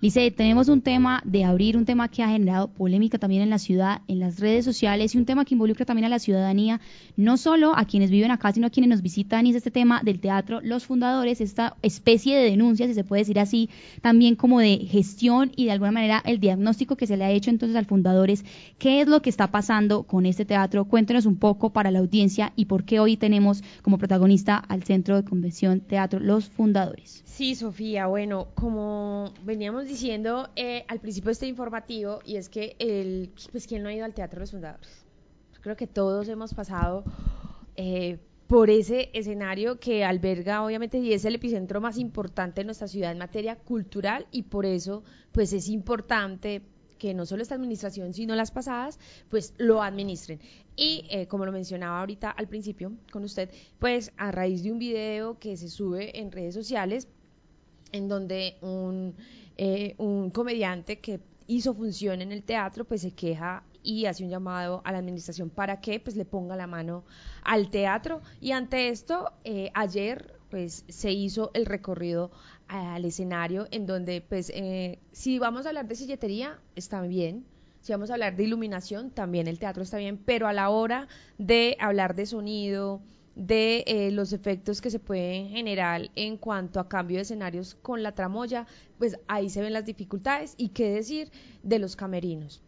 [0.00, 3.58] Lice, tenemos un tema de abrir, un tema que ha generado polémica también en la
[3.58, 6.80] ciudad, en las redes sociales y un tema que involucra también a la ciudadanía,
[7.16, 10.00] no solo a quienes viven acá, sino a quienes nos visitan y es este tema
[10.04, 14.60] del teatro, los fundadores, esta especie de denuncia, si se puede decir así, también como
[14.60, 17.86] de gestión y de alguna manera el diagnóstico que se le ha hecho entonces al
[17.86, 18.44] fundadores,
[18.78, 22.52] qué es lo que está pasando con este teatro, cuéntenos un poco para la audiencia
[22.54, 27.24] y por qué hoy tenemos como protagonista al Centro de Convención Teatro Los Fundadores.
[27.26, 33.32] Sí, Sofía, bueno, como veníamos diciendo eh, al principio este informativo, y es que el,
[33.50, 35.04] pues quién no ha ido al Teatro de los Fundadores.
[35.60, 37.04] Creo que todos hemos pasado
[37.74, 42.86] eh, por ese escenario que alberga, obviamente, y es el epicentro más importante de nuestra
[42.86, 45.02] ciudad en materia cultural, y por eso,
[45.32, 46.62] pues es importante
[46.98, 50.40] que no solo esta administración, sino las pasadas, pues lo administren.
[50.76, 54.78] Y eh, como lo mencionaba ahorita al principio con usted, pues a raíz de un
[54.78, 57.08] video que se sube en redes sociales,
[57.92, 59.14] en donde un,
[59.56, 64.30] eh, un comediante que hizo función en el teatro, pues se queja y hace un
[64.30, 67.04] llamado a la administración para que pues le ponga la mano
[67.42, 68.20] al teatro.
[68.40, 72.30] Y ante esto eh, ayer pues se hizo el recorrido
[72.68, 77.46] al escenario en donde pues eh, si vamos a hablar de silletería está bien.
[77.80, 80.18] Si vamos a hablar de iluminación también el teatro está bien.
[80.18, 83.00] Pero a la hora de hablar de sonido
[83.38, 88.02] de eh, los efectos que se pueden generar en cuanto a cambio de escenarios con
[88.02, 88.66] la tramoya,
[88.98, 91.30] pues ahí se ven las dificultades y qué decir
[91.62, 92.60] de los camerinos.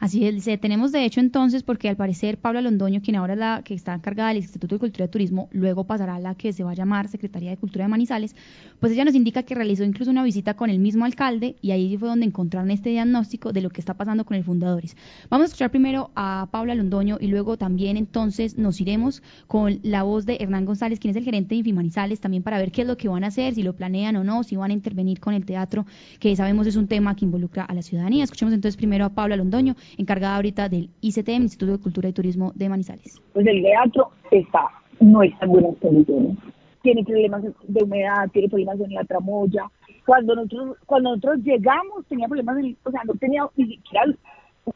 [0.00, 3.62] Así es, tenemos de hecho entonces, porque al parecer Pablo Londoño, quien ahora es la
[3.64, 6.62] que está encargada del Instituto de Cultura y Turismo, luego pasará a la que se
[6.62, 8.36] va a llamar Secretaría de Cultura de Manizales,
[8.78, 11.96] pues ella nos indica que realizó incluso una visita con el mismo alcalde y ahí
[11.96, 14.96] fue donde encontraron este diagnóstico de lo que está pasando con el Fundadores.
[15.30, 20.04] Vamos a escuchar primero a Pablo Londoño y luego también entonces nos iremos con la
[20.04, 22.86] voz de Hernán González, quien es el gerente de Infimanizales, también para ver qué es
[22.86, 25.34] lo que van a hacer, si lo planean o no, si van a intervenir con
[25.34, 25.86] el teatro,
[26.20, 28.22] que sabemos es un tema que involucra a la ciudadanía.
[28.22, 32.52] Escuchemos entonces primero a Pablo Londoño encargada ahorita del ICTM, Instituto de Cultura y Turismo
[32.54, 33.20] de Manizales.
[33.32, 34.68] Pues el teatro está,
[35.00, 36.36] no está en buenas condiciones.
[36.82, 39.64] Tiene problemas de humedad, tiene problemas en la tramoya.
[40.06, 44.04] Cuando nosotros, cuando nosotros llegamos tenía problemas, en, o sea, no tenía ni siquiera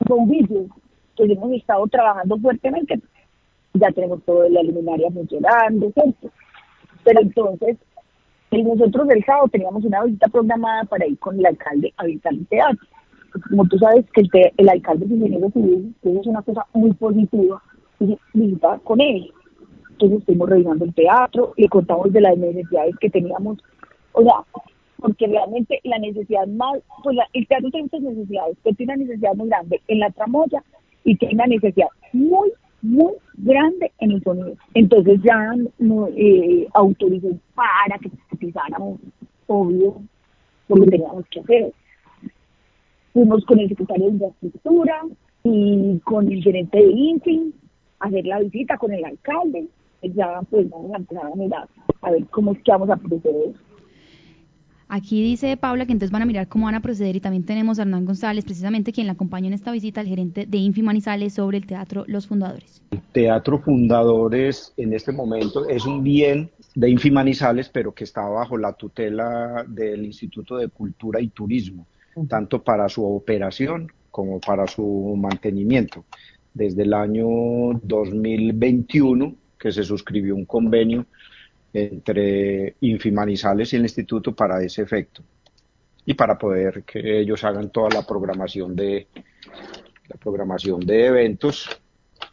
[0.07, 0.67] bombillos.
[1.11, 3.01] Entonces hemos estado trabajando fuertemente.
[3.75, 6.31] Ya tenemos todo la luminaria funcionando, ¿cierto?
[7.05, 7.79] Pero entonces,
[8.51, 12.47] nosotros del sábado teníamos una visita programada para ir con el alcalde a visitar el
[12.47, 12.87] teatro
[13.49, 17.63] como tú sabes que el, el alcalde es ingeniero civil, es una cosa muy positiva,
[18.35, 19.31] y con él.
[19.93, 23.59] Entonces estuvimos revisando el teatro, le contamos de las necesidades que teníamos,
[24.13, 24.45] o sea,
[24.97, 29.35] porque realmente la necesidad más, pues el teatro tiene muchas necesidades, pero tiene una necesidad
[29.35, 30.63] muy grande en la tramoya
[31.05, 34.55] y tiene una necesidad muy, muy grande en el sonido.
[34.75, 38.99] Entonces ya no, eh, autorizó para que utilizáramos,
[39.47, 40.03] obvio,
[40.69, 41.73] lo que teníamos que hacer
[43.13, 45.03] Fuimos con el secretario de Infraestructura
[45.45, 47.53] y con el gerente de INFI
[48.01, 49.67] a hacer la visita con el alcalde.
[50.03, 51.69] Ya pues vamos a empezar a mirar
[52.01, 53.53] a ver cómo es que vamos a proceder.
[54.89, 57.79] Aquí dice Paula que entonces van a mirar cómo van a proceder y también tenemos
[57.79, 61.35] a Hernán González, precisamente quien la acompañó en esta visita, el gerente de Infi Manizales
[61.35, 62.83] sobre el teatro Los Fundadores.
[62.91, 68.23] El teatro Fundadores en este momento es un bien de Infi Manizales, pero que está
[68.29, 71.87] bajo la tutela del Instituto de Cultura y Turismo
[72.29, 76.05] tanto para su operación como para su mantenimiento.
[76.53, 77.27] Desde el año
[77.83, 81.07] 2021 que se suscribió un convenio
[81.73, 85.23] entre Infimanizales y el instituto para ese efecto
[86.05, 89.07] y para poder que ellos hagan toda la programación de
[90.09, 91.69] la programación de eventos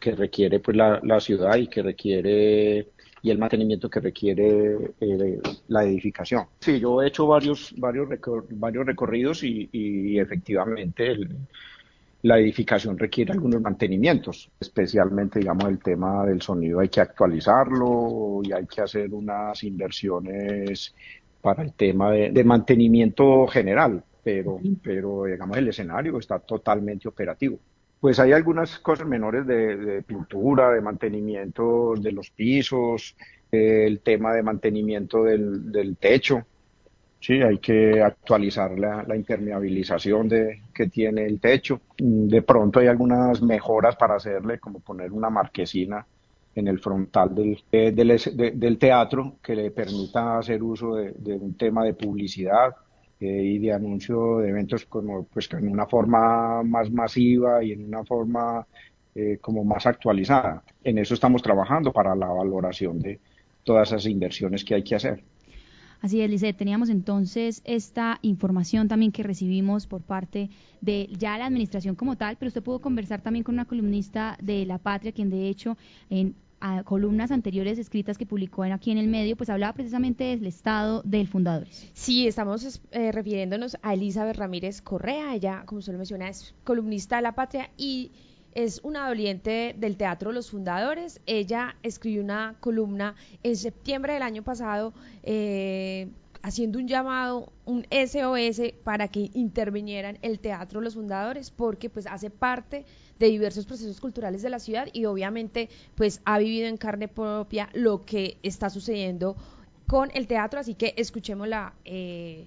[0.00, 2.88] que requiere pues la, la ciudad y que requiere
[3.22, 6.46] y el mantenimiento que requiere eh, la edificación.
[6.60, 8.08] Sí, yo he hecho varios, varios,
[8.50, 11.16] varios recorridos y, efectivamente
[12.22, 18.52] la edificación requiere algunos mantenimientos, especialmente, digamos, el tema del sonido hay que actualizarlo y
[18.52, 20.94] hay que hacer unas inversiones
[21.40, 27.58] para el tema de, mantenimiento general, pero, pero, digamos, el escenario está totalmente operativo.
[28.00, 33.14] Pues hay algunas cosas menores de, pintura, de mantenimiento de los pisos,
[33.50, 36.42] el tema de mantenimiento del, techo.
[37.20, 41.82] Sí, hay que actualizar la, impermeabilización de, que tiene el techo.
[41.98, 46.06] De pronto hay algunas mejoras para hacerle, como poner una marquesina
[46.54, 51.92] en el frontal del, del, teatro que le permita hacer uso de un tema de
[51.92, 52.89] publicidad eh,
[53.20, 58.04] y de anuncio de eventos como pues en una forma más masiva y en una
[58.04, 58.66] forma
[59.14, 60.62] eh, como más actualizada.
[60.82, 63.20] En eso estamos trabajando para la valoración de
[63.62, 65.22] todas esas inversiones que hay que hacer.
[66.00, 70.48] Así es, Lice, teníamos entonces esta información también que recibimos por parte
[70.80, 74.64] de ya la administración como tal, pero usted pudo conversar también con una columnista de
[74.64, 75.76] La Patria, quien de hecho
[76.08, 76.34] en
[76.84, 81.26] columnas anteriores escritas que publicó aquí en el medio, pues hablaba precisamente del estado del
[81.26, 81.90] Fundadores.
[81.94, 87.16] Sí, estamos eh, refiriéndonos a Elizabeth Ramírez Correa, ella, como usted lo menciona, es columnista
[87.16, 88.12] de La Patria y
[88.54, 91.20] es una doliente del Teatro Los Fundadores.
[91.26, 94.92] Ella escribió una columna en septiembre del año pasado
[95.22, 96.08] eh,
[96.42, 102.30] haciendo un llamado, un SOS para que intervinieran el Teatro Los Fundadores porque pues hace
[102.30, 102.84] parte
[103.18, 107.68] de diversos procesos culturales de la ciudad y obviamente pues ha vivido en carne propia
[107.74, 109.36] lo que está sucediendo
[109.86, 112.46] con el teatro, así que escuchémosla eh,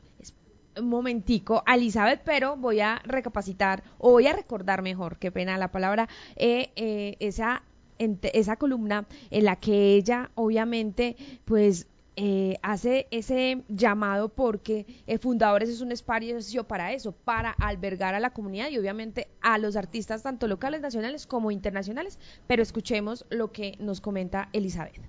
[0.77, 5.57] un momentico a Elizabeth, pero voy a recapacitar o voy a recordar mejor, qué pena
[5.57, 7.63] la palabra, eh, eh, esa
[7.99, 14.85] esa columna en la que ella obviamente pues eh, hace ese llamado porque
[15.19, 19.75] Fundadores es un espacio para eso, para albergar a la comunidad y obviamente a los
[19.75, 22.19] artistas tanto locales, nacionales como internacionales.
[22.47, 25.01] Pero escuchemos lo que nos comenta Elizabeth.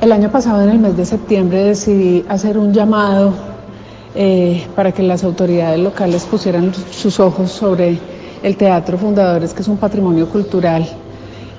[0.00, 3.34] El año pasado, en el mes de septiembre, decidí hacer un llamado
[4.14, 7.98] eh, para que las autoridades locales pusieran sus ojos sobre
[8.42, 10.88] el Teatro Fundadores, que es un patrimonio cultural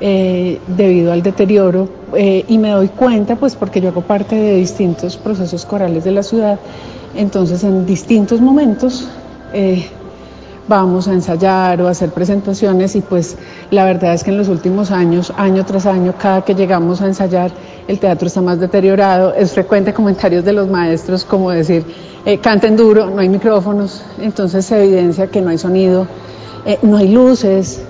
[0.03, 4.55] eh, debido al deterioro eh, y me doy cuenta pues porque yo hago parte de
[4.55, 6.57] distintos procesos corales de la ciudad,
[7.15, 9.07] entonces en distintos momentos
[9.53, 9.85] eh,
[10.67, 13.37] vamos a ensayar o a hacer presentaciones y pues
[13.69, 17.05] la verdad es que en los últimos años, año tras año, cada que llegamos a
[17.05, 17.51] ensayar
[17.87, 21.85] el teatro está más deteriorado, es frecuente comentarios de los maestros como decir,
[22.41, 26.07] canten duro, no hay micrófonos, entonces se evidencia que no hay sonido,
[26.81, 27.83] no hay luces,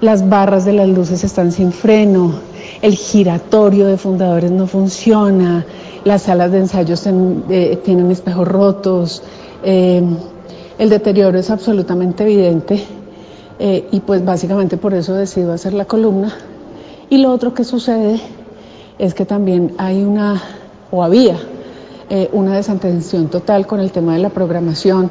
[0.00, 2.34] las barras de las luces están sin freno,
[2.82, 5.64] el giratorio de fundadores no funciona,
[6.04, 9.22] las salas de ensayos eh, tienen espejos rotos,
[9.64, 10.02] eh,
[10.78, 12.84] el deterioro es absolutamente evidente
[13.58, 16.34] eh, y pues básicamente por eso decido hacer la columna.
[17.08, 18.20] Y lo otro que sucede
[18.98, 20.42] es que también hay una,
[20.90, 21.36] o había,
[22.32, 25.10] una desatención total con el tema de la programación,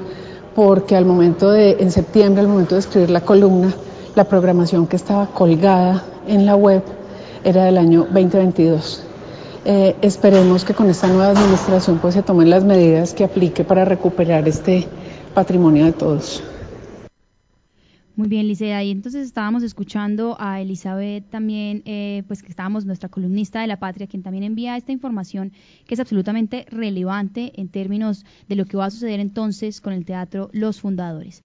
[0.56, 3.74] porque al momento de, en septiembre, al momento de escribir la columna,
[4.15, 6.83] la programación que estaba colgada en la web
[7.44, 9.04] era del año 2022.
[9.65, 13.86] Eh, esperemos que con esta nueva administración pues se tomen las medidas que aplique para
[13.86, 14.88] recuperar este
[15.33, 16.44] patrimonio de todos.
[18.15, 18.83] Muy bien, Licea.
[18.83, 23.80] Y entonces estábamos escuchando a Elizabeth también, eh, pues que estábamos nuestra columnista de la
[23.80, 25.51] patria, quien también envía esta información
[25.88, 30.06] que es absolutamente relevante en términos de lo que va a suceder entonces con el
[30.06, 31.42] teatro Los Fundadores.